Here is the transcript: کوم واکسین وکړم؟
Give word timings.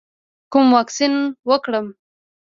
کوم 0.51 0.65
واکسین 0.75 1.13
وکړم؟ 1.49 1.85